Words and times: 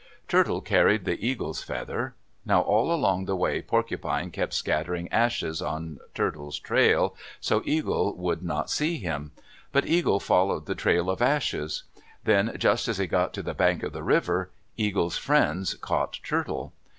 Turtle 0.27 0.61
carried 0.61 1.05
the 1.05 1.23
Eagle's 1.23 1.61
feather. 1.61 2.15
Now 2.43 2.61
all 2.61 2.91
along 2.91 3.25
the 3.25 3.35
way 3.35 3.61
Porcupine 3.61 4.31
kept 4.31 4.55
scattering 4.55 5.07
ashes 5.13 5.61
on 5.61 5.99
Turtle's 6.15 6.57
trail 6.57 7.15
so 7.39 7.61
Eagle 7.65 8.15
would 8.17 8.41
not 8.41 8.71
see 8.71 8.97
him. 8.97 9.31
But 9.71 9.85
Eagle 9.85 10.19
followed 10.19 10.65
the 10.65 10.73
trail 10.73 11.07
of 11.07 11.21
ashes. 11.21 11.83
Then, 12.23 12.55
just 12.57 12.87
as 12.87 12.97
he 12.97 13.05
got 13.05 13.31
to 13.35 13.43
the 13.43 13.53
bank 13.53 13.83
of 13.83 13.93
the 13.93 14.01
river, 14.01 14.49
Eagle's 14.75 15.17
friends 15.19 15.75
caught 15.75 16.17
Turtle. 16.23 16.73